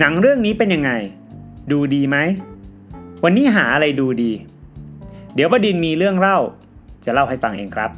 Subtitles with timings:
[0.00, 0.90] หนังเรื่องนี้เป็นยังไง
[1.72, 2.16] ดูดีไหม
[3.24, 4.32] วันนี้หาอะไรดูดี
[5.34, 6.38] เดี๋ยวบดินมีเรื่องเล่า
[7.04, 7.90] จะเล่าให้ฟังเองครับ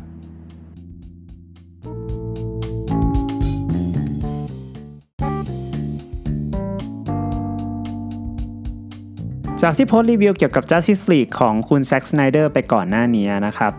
[9.62, 13.72] จากที่โพสต์รีวิวเกี่ยวกับ Justice League ของคุณแซ็กสไนเดอร์ไปก่อนหน้านี้นะครับ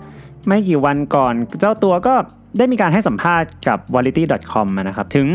[0.48, 2.16] ไม่กี่วันก่อนเจ้าตัวก็
[2.58, 5.28] ได้มีการให้สัมภาษณ์กับ variety.com นะครับ ถึง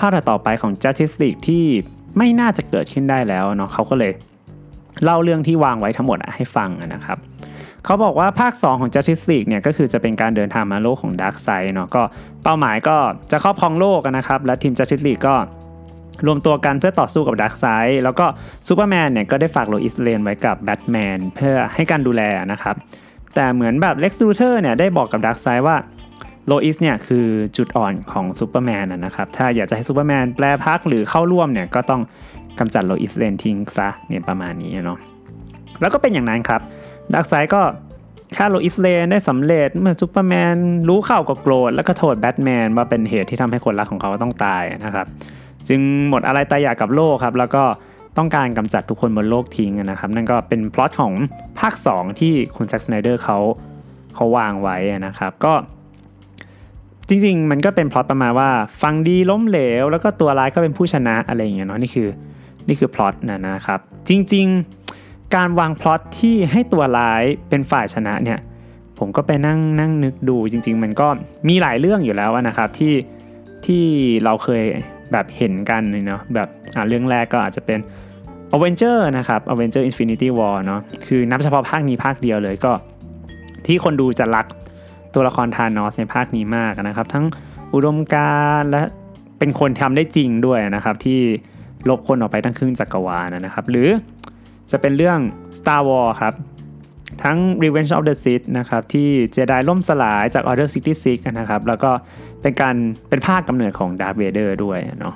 [0.00, 1.64] ภาคต่อไปของ Justice League ที่
[2.18, 4.12] ไม่น่าจะเกิดขึ้นได้แล้วเนาะเขาก็เลย
[5.04, 7.18] เล่าเรื่องที่วางไว้ทั้งหมดให้ฟังนะครับ
[7.84, 12.02] เขาบอกว่าภาค 2 ของ Justice League เนี่ยก็คือจะเป็นการเดินทางมาโลกของ Darkseid เนาะก็
[12.42, 12.96] เป้าหมายก็
[13.30, 15.34] จะครอบครองโลกนะครับ และทีม Justice League ก็
[16.26, 18.26] รวมตัวกันเพื่อต่อสู้กับ Darkseid แล้วก็
[18.66, 22.22] ซูเปอร์แมนเนี่ยก็ได้ฝากโลอิสเลนไว้กับแบทแมนเพื่อให้การดูแล
[22.52, 22.74] นะครับ
[23.34, 25.76] แต่เหมือนแบบเล็กซ์ลูเทอร์เนี่ยได้บอกกับ Darkseid ว่า
[26.50, 32.02] โลอิสเนี่ยคือจุดอ่อนของซูเปอร์แมนนะครับ ถ้าอยากจะให้ซูเปอร์แมนแปรพักตร์หรือเข้าร่วมเนี่ยก็ต้อง
[32.58, 34.98] กำจัดโลอิสเลนทิ้งซะเนี่ยประมาณนี้เนาะ
[35.80, 36.60] แล้วก็เป็นอย่างนั้นครับ
[37.14, 37.60] Darkseid ก็
[38.36, 40.56] ฆ่าโลอิสเลนได้สำเร็จเมื่อซูเปอร์แมน
[40.88, 45.06] รู้ข่าวก็โกรธแล้วก็โทษแบทแมนว่าเป็นเหตุที่ทำให้คนรักของเขาต้องตายนะครับ
[45.68, 47.64] จึงหมดอาลัยตายอยากกับโลกครับ แล้วก็
[48.18, 51.12] ต้องการกำจัดทุกคนบนโลกทิ้งนะครับ นั่นก็เป็นพล็อตของ
[51.60, 53.38] ภาค 2 ที่คุณแซ็กสไนเดอร์เขา
[54.14, 55.52] เขาวางไว้นะครับ ก็
[57.10, 58.50] จริงๆ มันก็เป็นพล็อตประมาณว่า
[58.82, 62.08] ฝั่งดีล้มเหลว แล้วก็ตัวร้ายก็เป็นผู้ชนะอะไรอย่างเงี้ยเนาะนี่คือ
[62.68, 68.38] นี่คือพล็อตนะนะครับ จริงๆ การวางพล็อตที่ให้ตัวร้ายเป็นฝ่ายชนะเนี่ย
[68.98, 71.08] ผมก็ไปนั่งนั่งนึกดูจริง ๆ มันก็
[71.48, 72.94] มีหลายเรื่องอยู่แล้วนะครับที่
[73.66, 73.84] ที่
[74.24, 74.64] เราเคย
[75.12, 77.78] แบบเห็นกันเนาะแบบอ่าเรื่องแรกก็อาจจะเป็น
[78.54, 79.82] a v e n g e r นะครับ a v e n g e r
[79.90, 82.72] Infinity War เนาะคือนับเฉพาะภาคนี้ภาคเดียวเลยก็
[83.66, 84.46] ที่คนดูจะรัก
[85.14, 87.24] ตัวละครทานอสในภาคนี้มากนะครับ ทั้ง
[87.74, 88.82] อุดมการและ
[89.38, 91.20] เป็นคนทำได้จริงด้วยนะครับ ที่
[91.88, 93.88] ลบคนออกไปทั้งครึ่งจักรวาลนะครับ หรือ
[94.70, 95.18] จะเป็นเรื่อง
[95.58, 96.34] Star Wars ครับ
[97.22, 100.68] ทั้ง Revenge of the Sith นะครับที่เจไดล่มสลายจาก Order
[101.02, 101.90] 66นะครับ แล้วก็
[102.42, 102.76] เป็นการ
[103.08, 105.14] เป็นภาคกำเนิดของ Darth Vader ด้วยเนาะ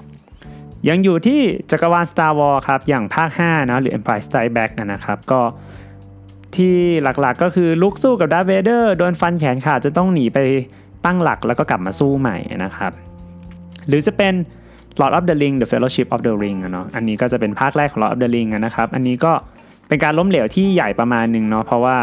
[0.88, 1.40] ยังอยู่ที่
[1.70, 5.40] จักรวาล Star Wars ครับ อย่างภาค5นะหรือ Empire Strikes Back นะครับ ก็
[6.58, 10.38] ที่หลักๆก็คือ Luke สู้กับ Darth Vader โดนฟันแขนขาดจะต้องหนีไป
[11.04, 12.92] ตั้งหลักแล้วก็กลับมาสู้ใหม่นะครับ
[13.88, 14.34] หรือจะเป็น
[15.00, 18.88] Lord of the Ring The Fellowship of the Ring เนาะอันนี้ก็จะเป็นภาคแรกของ Lord of the Ring นะครับ
[18.94, 19.32] อันนี้ก็
[19.88, 21.98] เป็นการล้มเหลวที่ใหญ่ประมาณหนึ่งเนาะเพราะว่า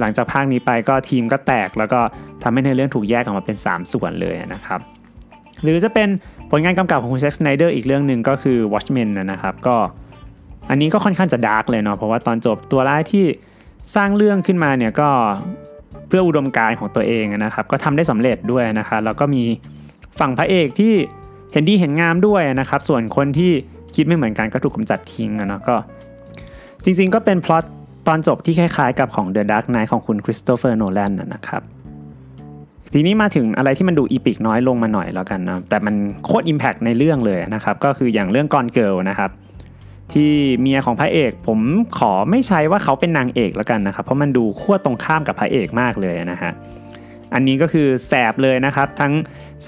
[0.00, 2.00] หลังจากภาคนี้ไปก็ทีมก็แตก แล้วก็
[2.42, 4.80] ทำให้ในเรื่องถูกแยกออกมาเป็น 3 ส่วนเลยนะครับ
[5.62, 6.08] หรือจะเป็น
[6.50, 9.76] ผลงานกำกับของคุณแซ็กสไนเดอร์อีกเรื่องหนึ่งก็คือ Watchmen นะครับก็
[10.70, 13.24] อันนี้ก็ค่อนข้างจะ dark เลยเนาะเพราะว่าตอนจบตัวร้ายที่
[13.94, 15.08] สร้างเรื่องขึ้นมาเนี่ยก็
[16.08, 19.42] เพื่ออุดมการณ์ของตัวเองนะครับ ก็ทำได้สำเร็จด้วยนะคะแล้วก็มี
[20.20, 20.92] ฝั่งพระเอกที่
[21.52, 23.52] เห็นดีเห็นงามด้วยนะครับ ส่วนคนที่
[23.94, 25.76] คิดไม่เหมือนกันก็ถูกกำจัดทิ้งนะก็
[26.84, 27.64] จริงๆก็เป็นพล็อต
[28.08, 31.62] ตอนจบที่คล้ายๆ กับของ The Dark Knight ของคุณคริสโตเฟอร์โนแลนนะครับ
[32.92, 39.30] ทีนี้มาถึงอะไรที่มันดู epic น้อยลงมาหน่อยแล้วกันนะแต่มันโคตร impact ในเรื่องเลยนะครับ ก็คืออย่างเรื่อง Gone Girl นะครับ
[40.14, 41.60] ที่เมียของพระเอก ผม
[41.98, 46.52] ขอไม่ใช้ว่าเขาเป็นนางเอกแล้วกันนะครับ เพราะมันดูขั้วตรงข้ามกับพระเอกมากเลยนะฮะ
[47.34, 49.12] อันนี้ก็คือแสบเลยนะครับ ทั้ง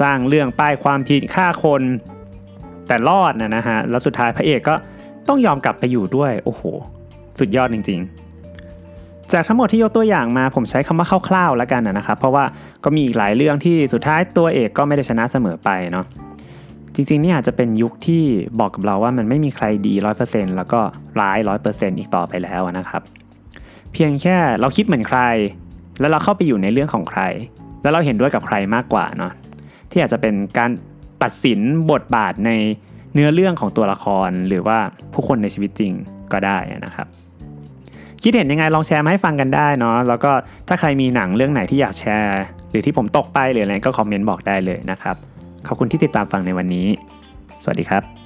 [0.01, 1.83] สร้างเรื่องป้ายความผิดฆ่าคน
[2.87, 4.75] แต่รอดนะนะฮะแล้วสุดท้ายพระเอกก็
[5.29, 6.63] ต้องยอมกลับไปอยู่ด้วยโอ้โห
[7.39, 12.45] สุดยอดจริง ๆ จากทั้งหมดที่ยกตัวอย่างมาผมใช้คำว่าคร่าวๆแล้วกันนะครับ เพราะว่า
[12.85, 16.07] ก็มีอีกหลายเรื่องที่สุดท้ายตัวเอกก็ไม่ได้ชนะเสมอไปเนาะ
[16.95, 18.23] จริงๆนี่อาจจะเป็นยุคที่
[18.61, 19.95] บอกกับเราว่ามันไม่มีใครดี
[20.25, 20.81] 100%แล้วก็
[21.21, 21.39] ร้าย
[21.69, 23.03] 100%อีกต่อไปแล้วนะครับ
[23.93, 25.21] เพียงแค่เราคิดเหมือนใคร
[26.01, 27.23] แล้วเราเข้าไปอยู่ในเรื่องของใคร
[27.83, 29.33] แล้วเราเห็นด้วยกับใครมากกว่าเนาะ
[29.91, 30.71] ที่อาจจะเป็นการ
[31.23, 31.61] ตัดสิน
[31.91, 32.51] บทบาทใน
[33.15, 34.79] เนื้อเรื่องของตัวละครหรือว่า
[35.13, 35.93] ผู้คนในชีวิตจริง
[36.33, 37.07] ก็ได้นะครับ
[38.23, 40.33] คิดเห็นยังไงลองแชร์มาให้ฟังกันได้เนาะแล้วก็
[40.69, 45.17] ถ้าใครมีหนังเรื่องไหนที่อยากแชร์ หรือที่ผมตกไปหรืออะไรก็คอมเมนต์บอกได้เลยนะครับ
[45.67, 46.87] ขอบคุณที่ติดตามฟังในวันนี้
[47.63, 48.22] สวัสดีครับ